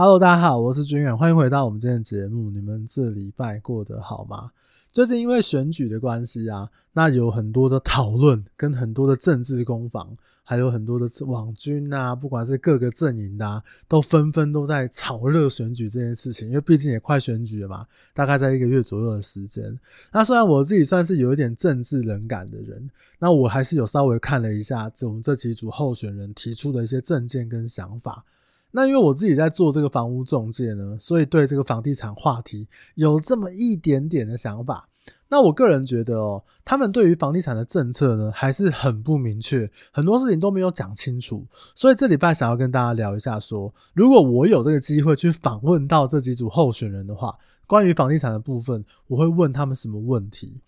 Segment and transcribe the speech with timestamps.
[0.00, 2.50] Hello，大家好，我是军远，欢迎回到我们今天的节目。
[2.50, 4.52] 你们这礼拜过得好吗？
[4.92, 10.08] 最近因为选举的关系啊，那有很多的讨论，跟很多的政治攻防，
[10.44, 16.46] 还有很多的网军啊，不管是各个阵营啊，都纷纷都在炒热选举这件事情。
[16.46, 17.84] 因为毕竟也快选举了嘛，
[18.14, 19.76] 大概在一个月左右的时间。
[20.12, 22.88] 那虽然我自己算是有一点政治冷感的人，
[23.18, 28.24] 那我还是有稍微看了一下我们这几组候选人提出的一些政见跟想法。
[28.70, 34.88] 那因为我自己在做这个房屋中介呢，所以对这个房地产话题有这么一点点的想法。
[35.30, 41.46] 那我个人觉得哦，他们对于房地产的政策呢，还是很不明确，很多事情都没有讲清楚。
[41.74, 47.34] 所以这礼拜想要跟大家聊一下，说如果我有这个机会去访问到这几组候选人的话，
[47.66, 50.60] 关于房地产的部分，我会问他们什么问题？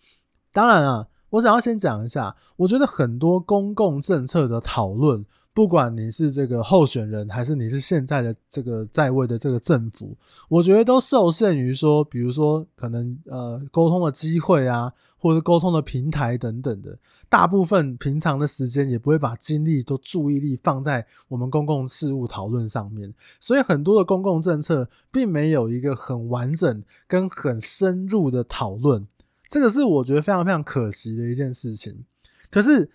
[0.52, 5.24] 当然啊，我想要先讲一下，我觉得很多公共政策的讨论。
[5.52, 10.16] 不管你是这个候选人，还是你是现在的这个在位的这个政府，
[10.48, 16.96] 我觉得都受限于说，比如说可能呃沟通的机会啊，或者是沟通的平台等等的，
[17.28, 29.04] 大部分平常的时间也不会把精力都注意力放在我们公共事务讨论上面，所以很多的公共政策并没有一个很完整跟很深入的讨论，
[29.48, 32.04] 这个是我觉得非常非常可惜的一件事情。
[32.50, 32.88] 可是。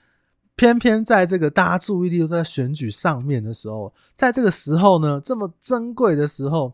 [0.56, 6.74] 偏偏在这个大家注意力都在选举上面的时候，在这个时候呢，这么珍贵的时候，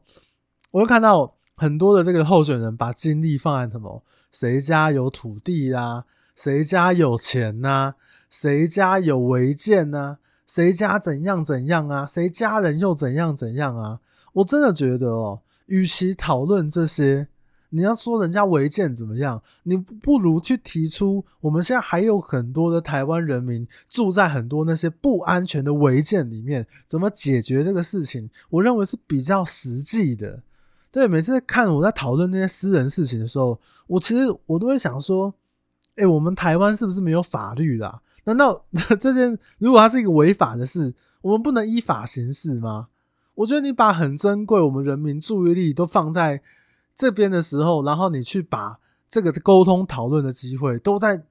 [0.70, 4.04] 我会看到很多的这个候选人把精力放在什么？
[4.32, 6.06] 谁家有土地啊？
[6.36, 7.96] 谁家有钱呐？
[8.30, 10.18] 谁家有违建呐？
[10.46, 12.06] 谁家怎样怎样啊？
[12.06, 14.00] 谁家人又怎样怎样啊？
[14.34, 17.28] 我真的觉得哦，与其讨论这些。
[17.74, 19.42] 你要说人家违建怎么样？
[19.64, 28.30] 你不如去提出，我们现在还有很多的台湾人民住在很多那些不安全的违建里面，怎么解决这个事情？
[28.50, 30.44] 我认为是比较实际的。
[30.92, 35.34] 对，每次看我在讨论那些私人事情的时候，我其实我都会想说，
[35.96, 38.02] 欸，我们台湾是不是没有法律啦？
[38.26, 38.66] 难道
[39.00, 42.90] 这件如果它是一个违法的事，我们不能依法行事吗？
[43.36, 46.42] 我觉得你把很珍贵我们人民注意力都放在。
[47.02, 48.78] 这边的时候，然后你去把
[49.10, 51.24] 这个沟通讨论的机会都在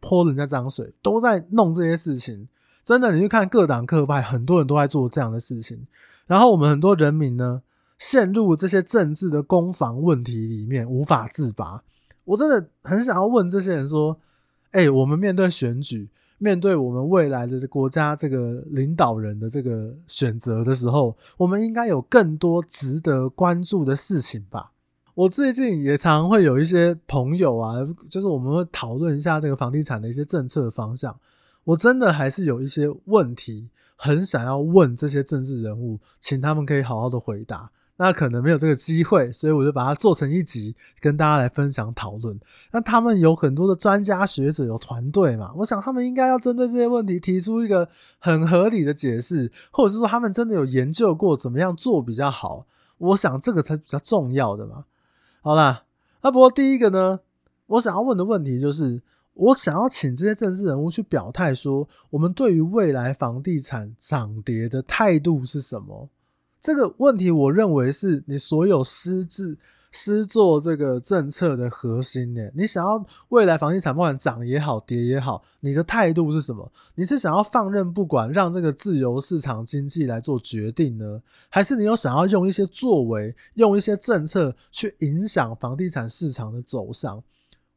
[0.00, 2.48] 泼人家脏水，都在弄这些事情。
[2.82, 5.86] 真的，你去看各党各派，很多人都在做这样的事情。
[6.26, 7.62] 然后我们很多人民呢，
[8.00, 11.84] 陷入这些政治的攻防问题里面无法自拔。
[12.24, 14.18] 我真的很想要问这些人说：
[14.72, 16.08] 哎，我们面对选举，
[16.38, 24.71] 面对我们未来的国家这个领导人的这个选择的时候，我们应该有更多值得关注的事情吧？
[25.22, 27.76] 我最近也常会有一些朋友啊，
[28.10, 31.16] 就是我们会讨论一下这个房地产的一些政策方向。
[31.62, 37.70] 我真的还是有一些问题很想要问这些政治人物，请他们可以好好的回答。
[37.98, 42.36] 那可能没有这个机会，所以我就把它做成一集，跟大家来分享讨论。
[42.72, 52.66] 那他们有很多的专家学者，有团队嘛，我想他们应该要针对这些问题提出一个很合理的解释，或者是说他们真的有研究过怎么样做比较好。
[52.98, 54.84] 我想这个才比较重要的嘛。
[55.42, 55.84] 好啦，
[56.22, 57.20] 那不过第一个呢，
[57.66, 59.02] 我想要问的问题就是，
[59.34, 66.08] 我想要请这些政治人物去表态，说我们对于未来房地产涨跌的态度是什么？
[66.60, 69.58] 这个问题，我认为是你所有私自。
[69.94, 72.40] 施作这个政策的核心呢？
[72.54, 76.72] 你想要未来房地产不管涨也好，跌也好，你的态度是什么？
[76.94, 81.20] 你是想要放任不管，让这个自由市场经济来做决定呢？
[81.50, 87.22] 还是你有想要用一些作为，用一些政策去影响房地产市场的走向？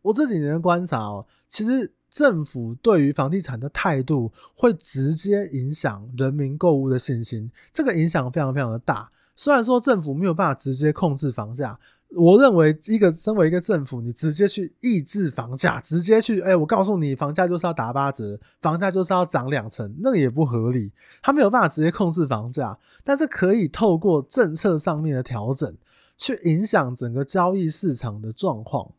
[0.01, 9.11] 我这几年的观察哦，其实政府对于房地产的态度会直接影响人民购物的信心，这个影响非常非常的大。
[9.35, 11.77] 虽然说政府没有办法直接控制房价。
[12.09, 20.91] 我认为，一个身为一个政府，你直接去抑制房价，直接去，哎，我告诉你，房价就是要打八折，房价就是要涨两成，那个也不合理。
[21.21, 25.75] 他没有办法直接控制房价，但是可以透过政策上面的调整，
[26.15, 28.91] 去影响整个交易市场的状况。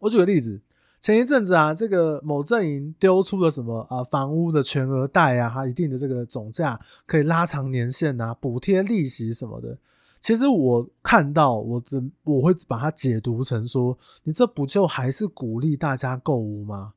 [0.00, 0.60] 我举个例子，
[1.00, 9.78] 前一阵子啊，这个某阵营丢出了什么啊，房屋的全额贷啊，它一定的这个总价可以拉长年限啊，补贴利息什么的。
[10.22, 16.92] 其实我看到，我这我会把它解读成说，你这不就还是鼓励大家购物吗？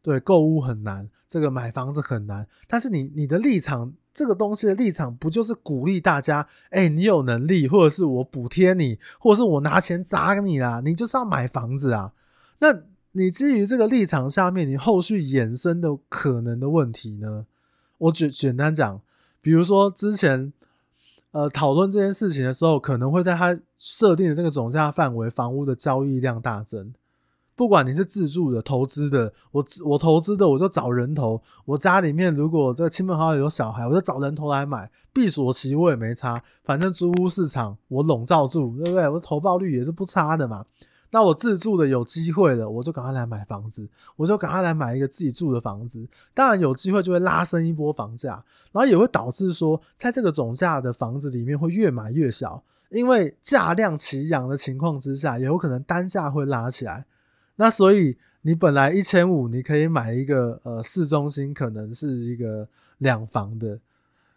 [0.00, 6.46] 对，购物很难，这个买房子很难，但是你你的立场，这个东西的立场，不就是鼓励大家？
[6.70, 12.12] 哎，你有能力，或者是我补贴你，或者是我拿钱砸你啦，你就是要买房子啊。
[12.60, 12.68] 那
[13.10, 17.46] 你基于这个立场下面，你后续衍生的可能的问题呢？
[17.98, 19.00] 我简简单讲，
[19.40, 20.52] 比如说之前。
[21.32, 26.94] 呃讨论这件事情的时候，可能会在他设定的这个总价范围，房屋的交易量大增。
[27.54, 31.40] 不管你是自住的、投资的，我我投资的，我就找人头。
[31.66, 39.08] 我家里面如果这亲朋好友有小孩，我就找人头来买，闭锁期我也没差，反正租屋市场我笼罩住，对不对？
[39.08, 40.64] 我投报率也是不差的嘛。
[41.14, 43.86] 那我自住的有机会了，我就赶快来买房子，
[44.16, 46.08] 我就赶快来买一个自己住的房子。
[46.32, 48.42] 当然有机会就会拉升一波房价，
[48.72, 57.04] 然后也会导致说，在这个总价的房子里面会越买越小，因为价量齐扬的情况之下，也有可能单价会拉起来。
[57.56, 62.66] 那所以你本来一千五，你可以买一个呃市中心，可能是一个
[62.98, 63.78] 两房的。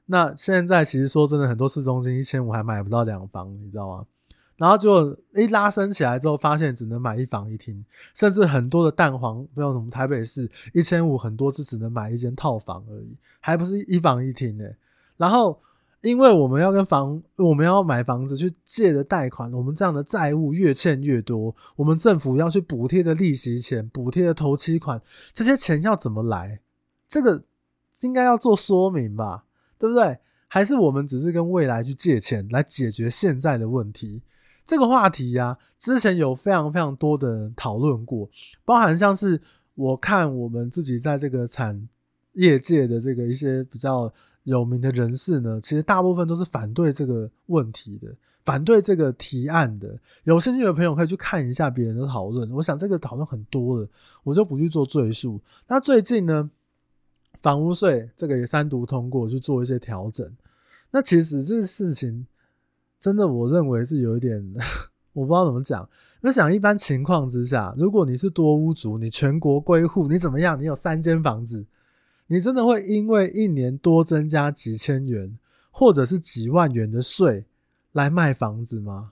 [0.08, 4.06] 那现在其实说真的，很多市中心一千五还买不到两房，你知道吗？
[4.58, 14.66] 然后就一拉升起来之后，发现只能买一房一厅，甚至很多的蛋黄，比如什么台北市一千五，很多就只能买一间套房而已，还不是一房一厅呢。
[15.18, 15.60] 然后，
[16.02, 25.02] 因为我们要跟房，我们要买房子去借的贷款，我们这样的债务越欠越多，我们政府要去补贴的利息钱、补贴的头期款，
[25.34, 26.60] 这些钱要怎么来？
[27.08, 27.44] 这个
[28.02, 29.46] 应该要做说明吧，
[29.78, 30.20] 对不对？
[30.48, 34.22] 还是我们只是跟未来去借钱来解决现在的问题？
[34.66, 38.28] 这个话题呀、之前有非常非常多的人讨论过，
[38.66, 39.40] 包含像是
[39.76, 41.88] 我看我们自己在这个产
[42.34, 44.12] 业界的这个一些比较
[44.44, 49.96] 有名的人士呢，其实大部分都是反对这个问题的，反对这个提案的。
[50.24, 53.88] 有兴趣的朋友可以去看一下别人的讨论，我想这个讨论很多了，
[54.24, 55.40] 我就不去做赘述。
[55.68, 56.50] 那最近呢，
[57.44, 60.28] 房屋税这个也三读通过，去做一些调整。
[60.90, 62.26] 那其实这事情。
[63.00, 64.44] 真的，我认为是有一点，
[65.14, 65.88] 我不知道怎么讲。
[66.22, 70.60] 我想，一般情况之下，如果你是多屋族，你全国归户，你怎么样？
[70.60, 71.68] 你有三间房子，
[72.26, 75.38] 你真的会因为一年多增加几千元，
[75.70, 77.46] 或者是几万元的税
[77.92, 79.12] 来卖房子吗？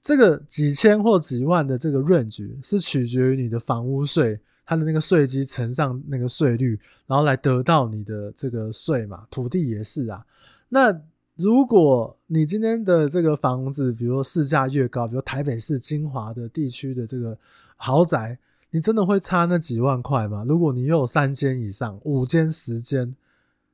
[0.00, 9.26] 这个几千或几万的这个 range 是取决于你的房屋税，它的那个税基乘上那个税率，然后来得到你的这个税嘛。
[9.30, 10.24] 土地也是啊，
[10.70, 11.02] 那。
[11.40, 17.36] 如果你今天的这个房子，比如说市价越高，比如台北市金华的地区的这个
[17.76, 18.38] 豪宅，
[18.70, 20.44] 你真的会差那几万块吗？
[20.46, 23.16] 如果你又有三间以上、五间、十间，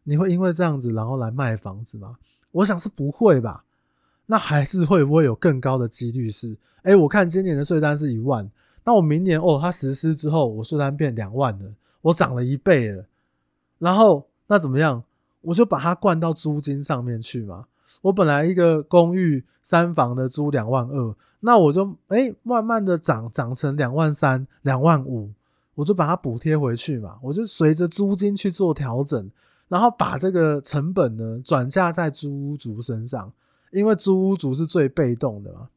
[0.04, 2.16] 你会因为这样子然后来卖房子吗？
[2.52, 3.64] 我想是不会吧。
[4.26, 6.56] 那还是会不会有更高的几率是？
[6.82, 8.48] 哎，我看今年的税单是一万，
[8.84, 13.04] 那我明年哦，它实施之后，我税单变两万了，我涨了一倍了，
[13.80, 15.02] 然后那怎么样？
[15.40, 17.66] 我就把它灌到租金上面去嘛。
[18.02, 25.32] 我本来一个公寓三房的租两万二，那我就哎、慢慢的涨涨成两万三、两万五，
[25.74, 27.18] 我就把它补贴回去嘛。
[27.22, 29.30] 我就随着租金去做调整，
[29.68, 33.32] 然后把这个成本呢转嫁在租屋族身上，
[33.70, 35.68] 因为租屋族是最被动的嘛。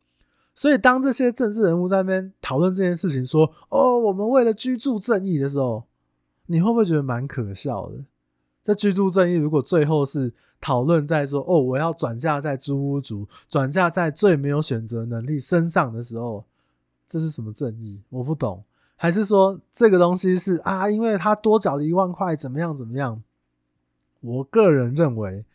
[0.54, 5.86] 所以当这些政治人物在那边讨论这件事情，说哦，我们为了居住正义的时候，
[6.48, 8.04] 你会不会觉得蛮可笑的？
[8.64, 16.44] 这居住正义如果最后是讨论在说哦，我要转嫁在租屋族，转嫁在最没有选择能力身上的时候，
[17.08, 18.02] 这是什么正义？
[18.10, 18.64] 我不懂。
[18.96, 23.24] 还是说这个东西是啊，因为他多缴了一万块，怎么样怎么样？
[24.20, 25.46] 我个人认为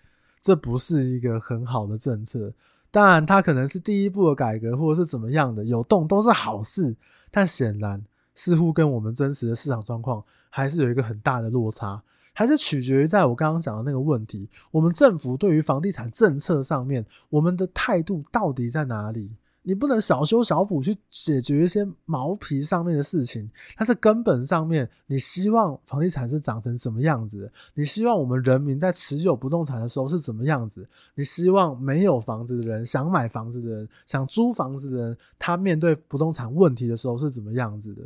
[0.41, 2.53] 这不是一个很好的政策。
[2.91, 6.97] 当然，它可能是第一步的改革，或者是怎么样的，有动都是好事。
[7.31, 8.03] 但显然，
[8.35, 12.03] 似乎跟我们真实的市场状况还是有一个很大的落差。
[12.35, 19.31] 还是取决于在我刚刚讲的那个问题，我们政府对于房地产政策上面，我们的态度到底在哪里？
[19.67, 27.51] 你不能小修小补去解决一些毛皮上面的事情，但是根本上面，你希望房地产是长成什么样子？
[27.73, 30.87] 你希望我们人民在持有不动产的时候是怎么样子？
[31.15, 38.03] 你希望没有房子的人、想买房子的人、想租房子的人，他面对不动产问题的时候是怎么样子的？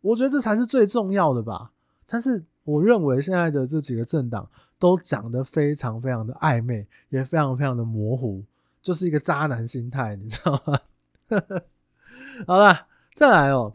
[0.00, 1.70] 我觉得这才是最重要的吧。
[2.08, 2.44] 但是。
[2.64, 4.46] 我认为现在的这几个政党
[4.78, 8.44] 都讲得非常非常的暧昧，也非常非常的模糊，
[8.82, 10.78] 就是一个渣男心态，你知道吗？
[12.46, 13.74] 好了，再来哦。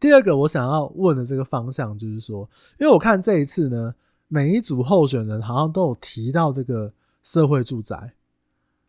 [0.00, 2.50] 第二个我想要问的这个方向就是说，
[2.80, 3.94] 因为我看这一次呢，
[4.26, 8.14] 每一组候选人好像都有提到这个社会住宅。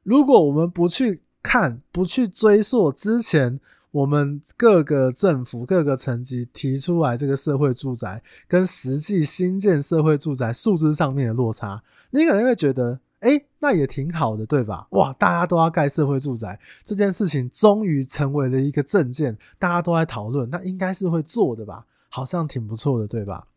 [0.02, 3.60] 如果我们不去看，不去追溯之前。
[3.96, 14.86] 我们各个政府各个层级提出来这个社会住宅跟实际新建社会住宅数字上面的落差，你可能会觉得，诶，那也挺好的，对吧？
[14.90, 21.86] 哇，大家都要盖社会住宅，这件事情终于成为了一个政见，大家都在讨论，那应该是会做的吧？
[22.10, 23.48] 好像挺不错的，对吧？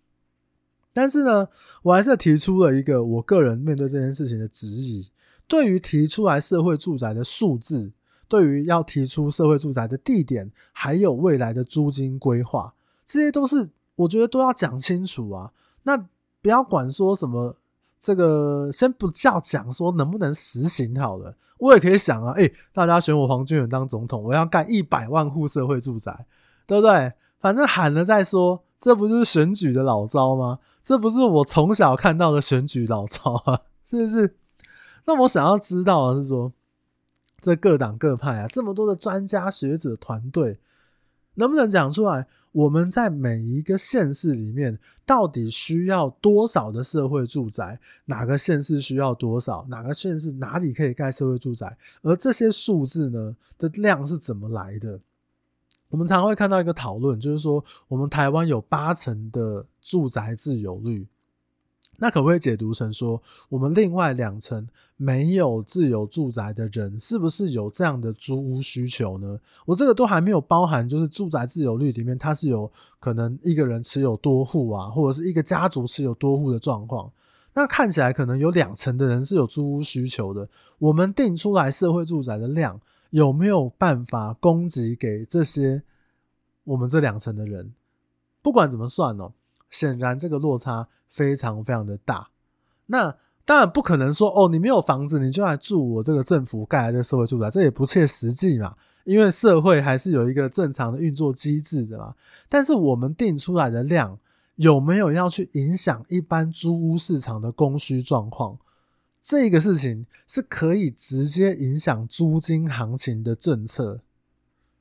[0.93, 1.49] 但是呢，
[1.83, 5.11] 我还是提出了一个我个人面对这件事情的质疑。
[5.49, 7.91] 对于提出来社会住宅的数字，
[8.29, 12.75] 对于要提出社会住宅的地点，还有未来的租金规划，
[13.07, 15.51] 这些都是我觉得都要讲清楚啊。
[15.83, 15.97] 那
[16.43, 17.57] 不要管说什么
[17.99, 21.35] 这个，先不叫讲说能不能实行好了。
[21.59, 26.27] 我也可以想啊，诶，大家选我黄俊远当总统，我要盖一百万户社会住宅，
[26.67, 27.13] 对不对？
[27.41, 30.61] 反正喊了再说，这不就是选举的老招吗？
[30.83, 34.37] 这不是我从小看到的选举老招啊，是不是？
[35.07, 36.53] 那我想要知道的是说，
[37.41, 40.59] 这各党各派啊，这么多的专家学者团队，
[41.35, 42.27] 能不能讲出来？
[42.53, 47.79] 我们在每一个县市里面，到底需要多少的社会住宅？
[48.07, 49.67] 哪个县市需要多少？
[49.69, 51.77] 哪个县市哪里可以盖社会住宅？
[52.03, 54.99] 而这些数字呢的量是怎么来的？
[55.91, 61.07] 我们常会看到一个讨论，就是说，我们台湾有八成的住宅自有率，
[61.99, 69.39] 那可不可以解读成说，我们另外两层没有自有住宅的人，是不是有这样的租屋需求呢？
[69.67, 77.11] 我这个都还没有包含，就是住宅自有率里面，它是有可能一个人持有多户啊，或者是一个家族持有多户的状况。
[77.55, 80.49] 那看起来可能有两层的人是有租屋需求的。
[80.79, 82.81] 我们定出来社会住宅的量。
[83.11, 85.83] 有没有办法供给给这些
[86.65, 87.73] 我们这两层的人？
[88.43, 89.33] 不管怎么算哦，
[89.71, 92.29] 显然这个落差非常非常的大。
[92.87, 98.77] 那当然不可能说哦，你没有房子你就来住我这个政府盖来的社会住宅，这也不切实际嘛。
[99.05, 102.15] 因为社会还是有一个正常的运作机制的嘛。
[102.49, 104.19] 但是我们定出来的量
[104.57, 108.59] 有没有要去影响一般租屋市场的供需状况？
[109.21, 114.01] 这个事情是可以直接影响租金行情的政策，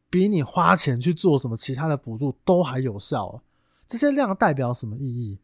[0.10, 3.42] 比你花钱去做什么其他的补助都还有效。
[3.88, 5.40] 这些量代表什么意义？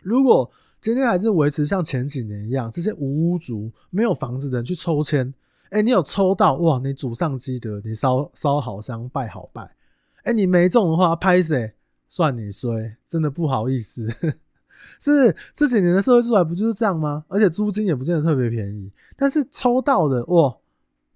[0.00, 5.32] 如果今天还是维持像前几年一样，这些无屋族没有房子的人去抽签，
[5.70, 9.76] 哎，你有抽到哇，你祖上积德，你烧烧好香，拜好拜。
[10.24, 11.74] 哎，你没中的话，拍谁
[12.08, 14.08] 算你衰，真的不好意思。
[14.98, 17.24] 是这几年的社会住宅不就是这样吗？
[17.28, 18.90] 而且租金也不见得特别便宜。
[19.16, 20.56] 但是抽到的哇，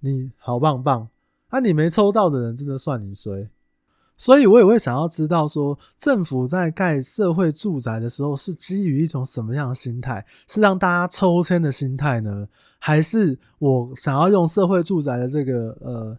[0.00, 1.09] 你好棒棒！
[1.49, 3.49] 啊，你没抽到的人真的算你衰。
[4.16, 10.25] 所以我也会想要知道说，政府在盖社会住宅的时候是基于一种什么样的心态？
[10.49, 12.49] 是让大家抽签的心态呢？
[12.78, 16.18] 还是我想要用社会住宅的这个呃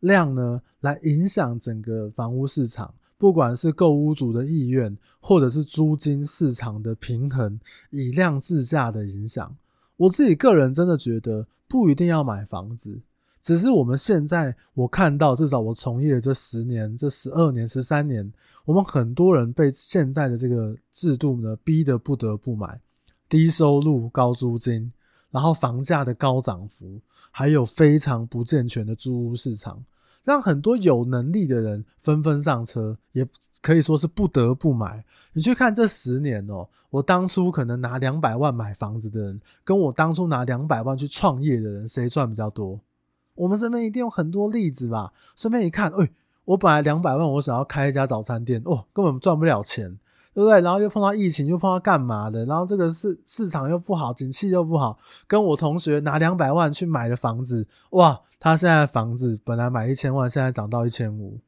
[0.00, 2.94] 量呢，来影响整个房屋市场？
[3.16, 7.58] 不管是购屋主的意愿，或者是租金市场的平衡，
[7.90, 9.56] 以量制价的影响，
[9.96, 13.00] 我自己个人真的觉得不一定要买房子，
[13.44, 18.32] 只是我们现在我看到，至少我从业这十年、这十二年、十三年，
[18.64, 22.80] 我们很多人被现在的这个制度呢逼得不得不买，
[23.28, 24.90] 低收入、高租金，
[25.30, 26.98] 然后房价的高涨幅，
[27.30, 29.84] 还有非常不健全的租屋市场。
[30.22, 33.28] 让很多有能力的人纷纷上车，也
[33.60, 35.04] 可以说是不得不买。
[35.34, 42.80] 你去看这十年哦，我当初可能拿两百万买房子的人，跟我当初拿两百万去创业的人，谁赚比较多？
[43.34, 45.12] 我们身边一定有很多例子吧？
[45.36, 46.10] 顺便一看，哎，
[46.44, 49.98] 我本来两百万，我想要开一家早餐店，哦，根本赚不了钱。
[50.32, 50.60] 对不对？
[50.62, 52.44] 然后又碰到疫情，又碰到干嘛的？
[52.46, 54.98] 然后这个市市场又不好，景气又不好。
[55.28, 58.20] 跟我同学拿两百万去买的房子，哇！
[58.40, 61.38] 他现在房子本来买一千万，现在涨到一千五，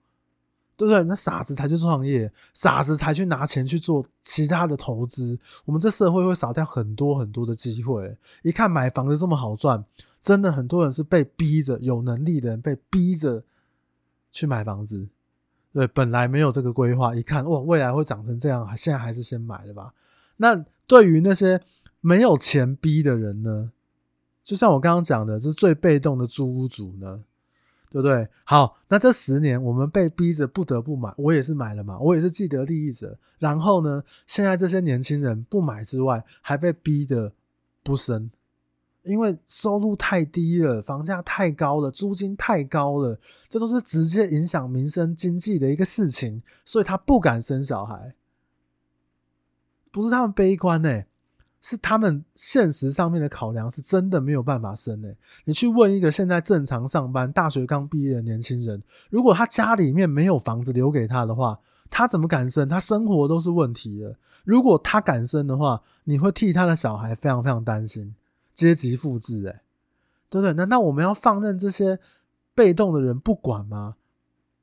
[0.77, 1.03] 对不对？
[1.03, 5.37] 那傻子才去创业，傻子才去拿钱去做其他的投资。
[5.65, 8.17] 我们这社会会少掉很多很多的机会。
[8.45, 9.85] 一看买房子这么好赚，
[10.27, 13.45] 真的很多人是被逼着，有能力的人被逼着
[14.33, 15.09] 去买房子。
[15.73, 19.95] 对，本来没有这个规划，一看哇，未来会长成这样，现在还是先买了吧。
[20.39, 21.61] 那对于那些
[22.01, 23.71] 没有钱逼的人呢？
[24.43, 27.23] 就像我刚刚讲的，是最被动的租屋族呢，
[27.89, 28.27] 对不对？
[28.43, 33.17] 好，那这十年我们被逼着不得不买，我也是买了嘛，我也是既得利益者。
[33.39, 37.33] 然后呢，现在这些年轻人不买之外，还被逼得
[37.85, 38.29] 不生。
[39.07, 48.15] 因为收入太低了，房价太高了，租金太高了，这都是直接影响民生经济的一个事情，所以他不敢生小孩。
[49.93, 51.05] 不是他们悲观呢，
[51.63, 55.09] 是他们现实上面的考量是真的没有办法生呢。
[55.45, 61.59] 你去问一个现在正常上班、大学刚毕业的年轻人，如果他家里面没有房子留给他的话，
[61.89, 62.69] 他怎么敢生？
[62.69, 64.17] 他生活都是问题的。
[64.45, 68.15] 如果他敢生的话，你会替他的小孩非常非常担心。
[68.57, 69.63] 阶级复制，哎，
[70.29, 70.53] 对不对？
[70.55, 72.01] 难道我们要放任这些
[72.55, 73.95] 被动的人不管吗？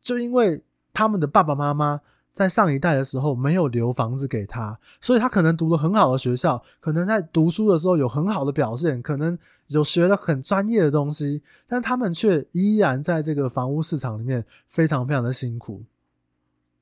[0.02, 15.84] 就因为他们的爸爸妈妈在上一代的时候没有留房子给他，所以他可能读了很好的学校，可能在读书的时候有很好的表现，可能有学了很专业的东西，但他们却依然在这个房屋市场里面非常非常的辛苦。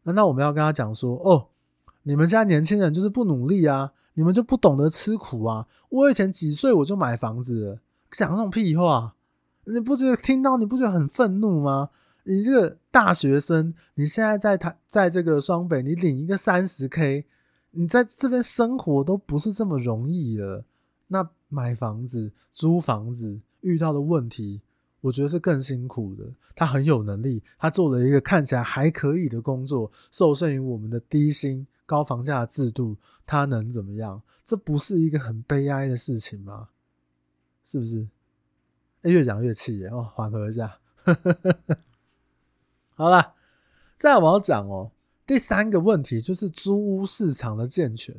[0.04, 1.50] 难道我们要跟他讲说：“哦，
[2.04, 5.68] 你们家年轻人就是不努力啊，你们就不懂得吃苦啊？
[5.90, 7.80] 我以前几岁我就买房子了，
[8.12, 9.16] 讲那种屁话，
[9.66, 11.90] 你不觉得听到你不觉得很愤怒吗？”
[12.24, 17.26] 你这个大学生，你现在在台，在这个双北，你领一个三十 K，
[17.72, 20.64] 你在这边生活都不是这么容易了。
[21.08, 24.62] 那买房子、租房子遇到的问题，
[25.02, 26.24] 我觉得是更辛苦的。
[26.56, 32.96] 他很有能力，他做了一个看起来还可以的工作，受限于我们的低薪、高房价的制度，
[33.26, 34.22] 它能怎么样？
[34.46, 36.70] 这不是一个很悲哀的事情吗？
[37.66, 38.08] 是不是？
[39.02, 39.88] 欸，越讲越气耶！
[39.88, 40.78] 哦，缓和一下。
[42.96, 43.34] 好了，
[43.98, 44.92] 再来我要讲哦，
[45.26, 48.16] 第三个问题就是租屋市场的健全。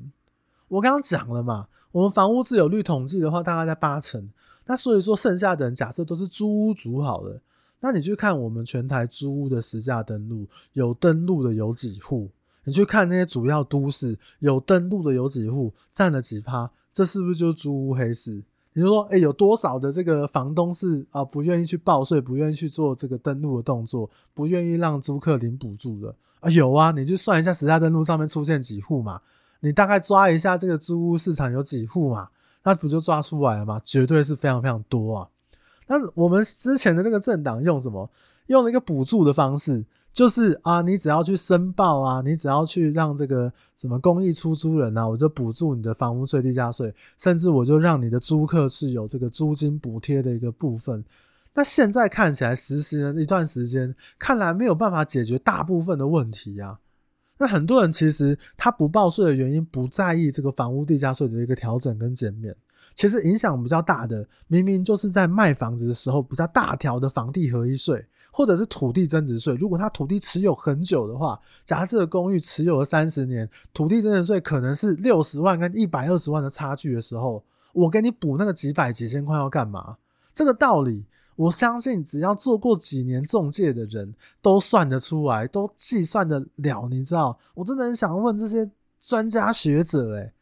[0.69, 4.31] 我刚刚讲了嘛，我们房屋自有率统计的话，大概在八成。
[4.67, 7.41] 那所以说，剩下的人假设都是租屋族好了。
[7.81, 12.31] 那你去看我们全台租屋的实价登录，有登录的有几户？
[12.65, 16.71] 你去看那些主要都市有登录的有几户，占了几趴？
[16.93, 18.43] 这是不是就是租屋黑市？
[18.75, 26.49] 你就说，哎、有多少的这个房东是啊不愿意去报税，不愿意去做这个登录的动作，不愿意让租客领补助的啊？
[26.51, 29.21] 有啊，你就算一下实价登录上面出现几户嘛，
[29.61, 32.29] 你大概抓一下这个租屋市场有几户嘛，
[32.63, 33.81] 那不就抓出来了吗？
[33.85, 35.29] 绝对是非常非常多啊。
[35.89, 38.09] 那我们之前的这个政党用什么？
[38.47, 39.85] 用了一个补助的方式。
[40.13, 51.03] 就是啊，你只要去申报啊，你只要去让这个什么公益出租人啊，我就补助你的房屋税、地价税，甚至我就让你的租客是有这个租金补贴的一个部分。
[51.55, 56.79] 那现在看起来实施了一段时间，看来没有办法解决大部分的问题啊。
[57.39, 62.55] 那很多人其实他不报税的原因，不在意这个房屋地价税的一个调整跟减免，
[62.95, 68.07] 其实影响比较大的，明明就是在卖房子的时候比较大条的房地合一税。
[68.33, 79.99] 或者是土地增值税，如果他土地持有很久的话，假设公寓持有了三十年，土地增值税可能是六十万跟一百二十万的差距的时候，我给你补那个几百几千块要干嘛？
[80.33, 81.05] 这个道理，
[81.37, 86.89] 我相信只要做过几年中介的人都算得出来，都计算得了。
[86.91, 90.33] 你知道，我真的很想问这些专家学者、欸，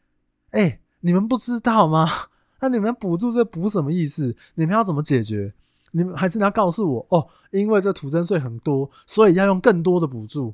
[0.51, 2.07] 诶诶，你们不知道吗？
[2.61, 4.35] 那你们补助这补什么意思？
[4.55, 5.53] 你们要怎么解决？
[5.91, 10.53] 你们还是要告诉我哦，因为这土增税很多，所以要用更多的补助，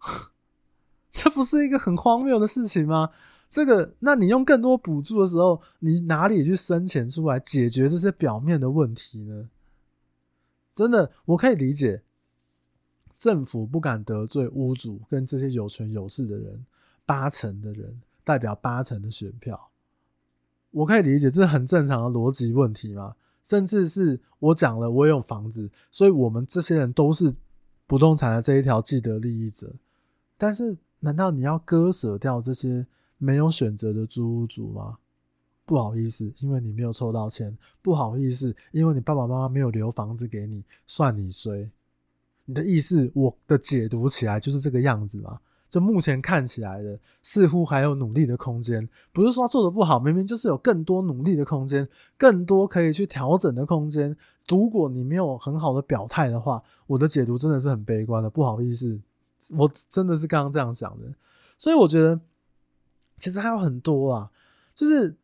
[1.10, 3.10] 这不是一个很荒谬的事情吗？
[3.48, 9.48] 这个，那你用更多补助的时候，你哪里去生钱出来解决这些表面的问题呢？
[10.74, 12.02] 真的，我可以理解，
[13.16, 16.66] 政府不敢得罪屋主跟这些有权有势的人，
[17.06, 19.70] 八成的人代表八成的选票，
[20.72, 23.14] 我可以理解，这是很正常的逻辑问题吗？
[23.46, 27.32] 甚至是我讲了，我有房子，所以我们这些人都是
[27.86, 29.72] 不动产的这一条既得利益者。
[30.36, 32.84] 但是，难道你要割舍掉这些
[33.18, 34.98] 没有选择的租屋族吗？
[35.64, 41.70] 不好意思，因为你没有凑到钱；不好意思，因为你爸爸妈妈没有留房子给你，算你衰。
[42.46, 45.38] 你的意思，我的解读起来就是这个样子吗？
[45.68, 48.88] 就目前看起来的，似乎还有努力的空间。
[49.12, 54.16] 不是说做的不好，明明就是有更多努力的空间，更多可以去调整的空间。
[54.48, 58.30] 如果你没有很好的表态的话，我的解读真的是很悲观的。
[58.30, 59.00] 不好意思，
[59.56, 61.06] 我真的是刚刚这样想的。
[61.58, 62.20] 所以我觉得，
[63.18, 64.30] 其实还有很多啊，
[64.72, 65.16] 就是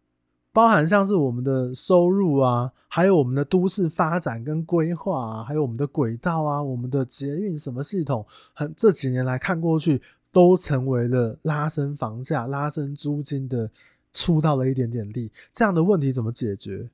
[0.53, 10.03] 包含像是我们的收入啊，还有我们的都市发展跟规划啊，还有我们的轨道啊，我们的捷运什么系统，很这几年来看过去。
[10.33, 13.71] 都成为了拉升房价、拉升租金的
[14.13, 16.89] 出到了一点点力，这样的问题怎么解决？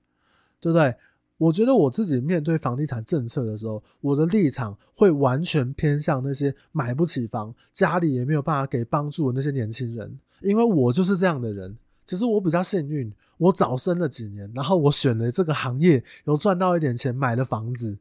[0.61, 0.95] 对不对？
[1.39, 11.77] 我觉得我自己面对房地产政策的时候，我的立场会完全偏向那些买不起房、家里也没有办法给帮助的那些年轻人，因为我就是这样的人。
[12.05, 17.99] 只是我比较幸运，我早生了几年，然后我选了这个行业，有赚到一点钱，买了房子。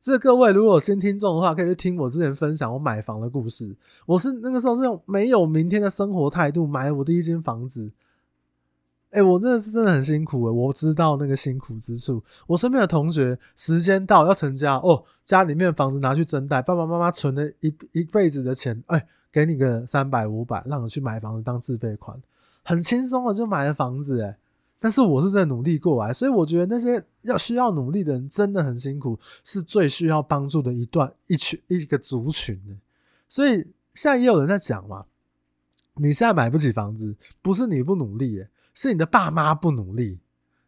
[0.00, 3.76] 这各位如果有新听众的话，可以去听我之前分享我买房的故事。
[4.06, 7.92] 我是那个时候是用没有明天的生活态度买我第一间房子。
[9.10, 12.22] 哎，我真的是真的很辛苦诶，我知道那个辛苦之处。
[12.46, 22.16] 我身边的同学，时间到要成家哦，家里面房子拿去增贷，爸爸妈妈存了一一辈子的钱，哎，给你个三百五百，让你去买房子当自备款，
[22.62, 24.36] 很轻松的就买了房子诶。
[24.82, 32.74] 但是我是在努力过来，所以我觉得那些要需要努力的人真的很辛苦，是最需要帮助的一段一群一个族群的。
[33.28, 33.58] 所以
[33.94, 35.04] 现在也有人在讲嘛，
[35.96, 40.18] 你现在买不起房子，不是你不努力，是你的爸妈不努力。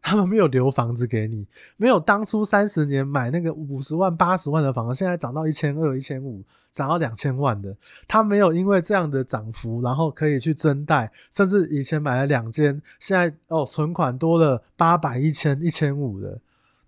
[0.03, 7.75] 他们没有留房子给你，没有当初三十年买那个五十万、八十万的房子，现在涨到一千二、一千五，涨到两千万的。
[8.05, 16.37] 他没有因为这样的涨幅，然后可以去增贷，甚至以前买了两间，现在哦存款多了八百、一千、一千五的，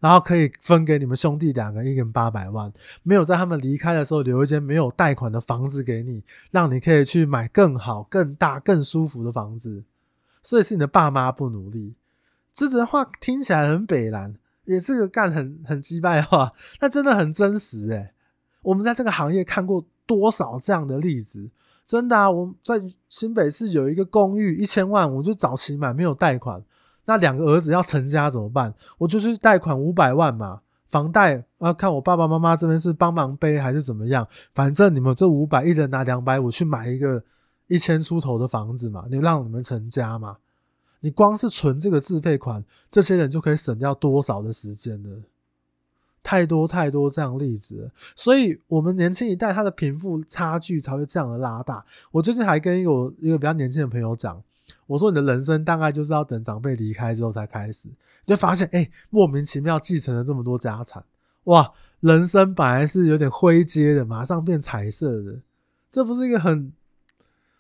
[0.02, 2.72] 然后可以分给你们兄弟两个，一人八百万。
[3.02, 9.86] 没有在他们离开的时候留一间没有贷款的房子给你，让你可以去买更好、更大、更舒服的房子。
[10.44, 11.96] 所以是你的爸妈不努力。
[12.56, 18.14] 这句话听起来很北烂，也是个干很很鸡掰话，但真的很真实诶。
[18.62, 21.52] 我们在这个行业看过多少这样的例子？
[21.86, 26.64] 真的啊，我在新北市有一个公寓，一千万，我就早期买没有贷款，
[27.04, 28.74] 那两个儿子要成家怎么办？
[29.00, 37.22] 我就去贷款五百万嘛，房贷啊，看我爸爸妈妈这边是帮忙背还是怎么样，反正你们这五百一人拿两百五去买一个
[37.68, 40.38] 一千出头的房子嘛，你让你们成家嘛。
[41.00, 45.24] 你光是存这个自费款，这些人就可以省掉多少的时间呢？
[46.24, 51.86] 太多太多这样的例子，所以我们年轻一代他的贫富差距才会这样的拉大。
[52.12, 54.42] 我最近还跟一个一个比较年轻的朋友讲，
[54.88, 57.90] 我说你的人生大概就是要等长辈离开之后才开始，
[58.26, 61.06] 就发现哎、莫名其妙继承了这么多家产，
[61.44, 65.40] 哇，人生本来是有点灰阶的，马上变彩色的，
[65.92, 66.74] 这不是一个很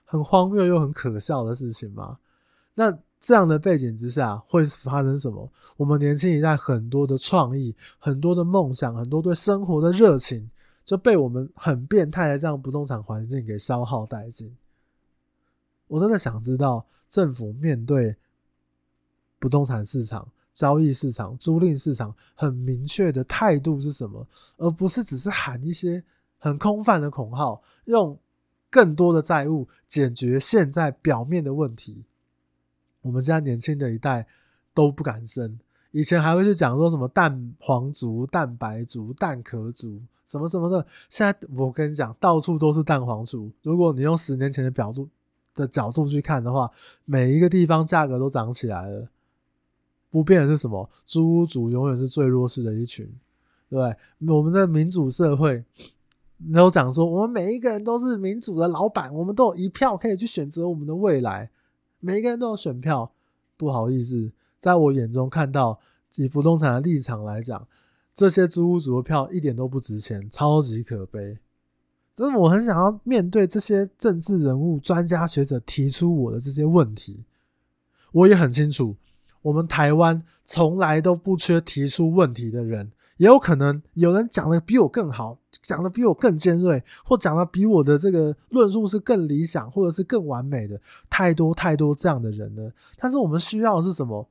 [0.05, 2.17] 很荒谬又很可笑的事情吗？
[2.73, 2.97] 那。
[3.25, 5.51] 这样的背景之下会发生什么？
[5.77, 10.47] 我们年轻一代很多的创意、很多的梦想、很多对生活的热情，
[10.83, 14.55] 就被我们很变态的这样不动产环境给消耗殆尽。
[15.88, 18.15] 我真的想知道政府面对
[19.39, 26.03] 不动产市场、交易市场、租赁市场很明确的态度是什么，而不是只是喊一些
[26.38, 28.15] 很空泛的口号，用
[28.69, 32.05] 更多的债务解决现在表面的问题。
[33.05, 34.25] 我们现在年轻的一代
[34.73, 35.59] 都不敢生，
[35.91, 40.83] 以前还会去讲说什么蛋黄族、蛋白族、蛋壳族什么什么的。
[41.07, 43.51] 现在我跟你讲，到处都是蛋黄族。
[43.61, 45.07] 如果你用十年前的角度
[45.53, 46.67] 的角度去看的话，
[47.05, 49.07] 每一个地方价格都涨起来了。
[50.09, 50.89] 不变的是什么？
[51.05, 53.07] 租屋族永远是最弱势的一群，
[53.69, 53.95] 对？
[54.27, 55.63] 我们的民主社会
[56.37, 61.51] 你都讲说，我们每一个人都是民主的老板，我们都有一票可以去选择我们的未来。
[62.05, 63.11] 每个人都有选票，
[63.57, 65.79] 不好意思，在我眼中看到
[66.17, 67.67] 以不动产的立场来讲，
[68.13, 71.39] 这些租屋族的票一点都不值钱，超级可悲。
[72.13, 77.25] 真的，我很想要面对这些政治人物、专家学者提出我的这些问题。
[78.11, 78.95] 我也很清楚，
[79.41, 82.91] 我们台湾从来都不缺提出问题的人。
[83.17, 92.71] 也有可能有人讲的比我更好，讲的比我更尖锐，或讲的比我的这个论述是更理想，或者是更完美的，太多太多这样的人了。
[92.97, 94.28] 但是我们需要的是什么？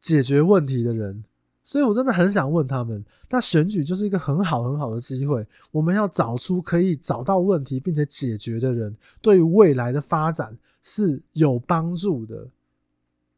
[0.00, 1.24] 解决问题的人。
[1.66, 12.48] 所以我真的很想问他们，那选举就是一个很好很好的机会，我们要找出可以找到问题并且解决的人，对于未来的发展是有帮助的。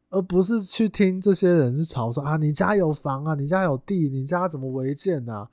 [0.09, 5.49] 而不是去听这些人去吵说啊，你家有房啊，你家有地，你家怎么违建啊？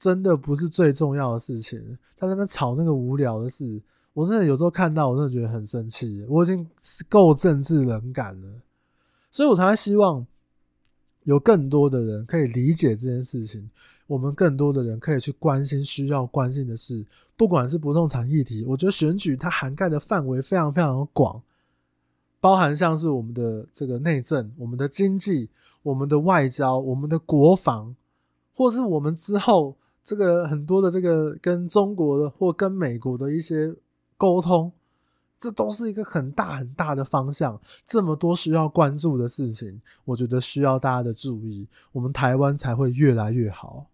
[0.00, 1.78] 真的不是最重要的事情，
[2.14, 3.80] 在那边吵那个无聊的事，
[4.14, 6.24] 我真的有时候看到，我真的觉得很生气。
[6.26, 6.66] 我已经
[7.06, 8.48] 够政治冷感了，
[9.30, 10.26] 所以我才会希望
[11.24, 13.70] 有更多的人可以理解这件事情，
[14.06, 17.04] 我们更多的人可以去关心需要关心的事，
[17.36, 21.42] 不管是不动产议题，我觉得选举它涵盖的范围非常非常的广。
[22.40, 25.50] 包含像是我们的这个内政、我们的经济、
[25.82, 27.94] 我们的外交、我们的国防，
[28.54, 33.74] 或是我们之后这个很多的这个跟中国的或跟美国的一些
[34.16, 34.72] 沟通，
[35.38, 37.60] 这都是一个很大很大的方向。
[37.84, 43.86] 这么多需要关注的事情，我觉得需要大家的注意，我们台湾才会越来越好。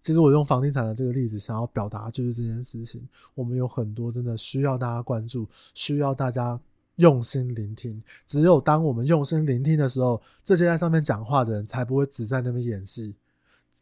[0.00, 3.06] 其实我用房地产的这个例子，想要表达就是这件事情。
[3.34, 6.58] 我们有很多真的需要大家关注，需要大家
[6.96, 8.02] 用心聆听。
[8.26, 13.14] 只有当我们用心聆听的时候，这些在上面讲话的人才不会只在那边演戏。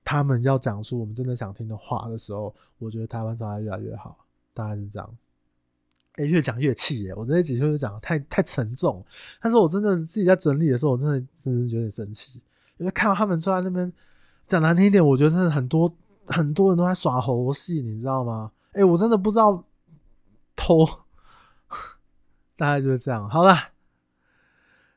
[0.04, 4.16] 他们要讲出我们真的想听的话的时候，我觉得台湾才会越来越好。
[4.52, 5.16] 大概是这样。
[6.16, 7.14] 哎、越讲越气耶！
[7.14, 9.04] 我这几句就讲得太太沉重，
[9.40, 12.42] 但是我真的自己在整理的时候，我真的真的有点生气，
[12.78, 13.92] 因为看到他们坐在那边
[14.46, 15.94] 讲难听一点，我觉得真的很多。
[16.26, 18.52] 很多人都在耍猴戏，你知道吗？
[18.72, 19.64] 哎、我真的不知道
[20.54, 20.86] 偷，
[22.56, 23.28] 大概就是这样。
[23.28, 23.56] 好了，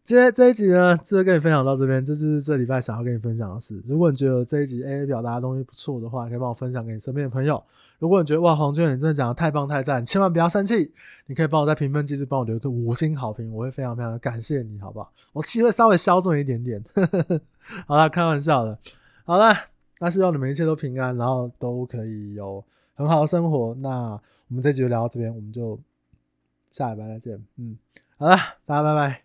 [0.03, 3.81] 今天这一集呢，就跟你分享到这边，这是这礼拜想要跟你分享的事。
[3.85, 7.63] 如果你觉得这一集 AA 表达的东西不错的话，可以帮我分享给你身边的朋友。
[7.99, 10.91] 如果你觉得哇，黄军你真的讲的太棒太赞，千万不要生气，
[11.27, 15.09] 你可以帮我在评分机制帮我留个五星好评，我会非常非常的感谢你，好不好？
[15.31, 16.83] 我气会稍微消重一点点。
[17.87, 18.77] 好了，开玩笑的。
[19.23, 19.53] 好了，
[20.01, 22.61] 那希望你们一切都平安，然后都可以有
[22.93, 23.73] 很好的生活。
[23.75, 25.79] 那我们这集就聊到这边，我们就
[26.73, 27.41] 下礼拜再见。
[27.55, 27.77] 嗯，
[28.17, 28.35] 好了，
[28.65, 29.22] 大家拜拜。